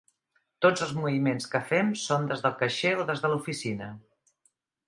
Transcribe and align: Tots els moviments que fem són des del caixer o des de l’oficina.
Tots 0.65 0.85
els 0.85 0.93
moviments 0.99 1.47
que 1.51 1.61
fem 1.73 1.93
són 2.05 2.27
des 2.33 2.43
del 2.47 2.57
caixer 2.65 2.97
o 3.05 3.09
des 3.11 3.25
de 3.27 3.33
l’oficina. 3.35 3.95